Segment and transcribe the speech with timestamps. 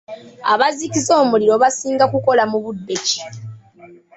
[0.53, 3.19] Abazikiza omuliro basinga kukola mu budde ki?